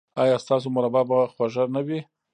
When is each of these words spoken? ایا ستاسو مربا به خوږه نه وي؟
ایا 0.23 0.35
ستاسو 0.43 0.67
مربا 0.75 1.01
به 1.09 1.17
خوږه 1.33 1.63
نه 1.73 1.81
وي؟ 1.87 1.99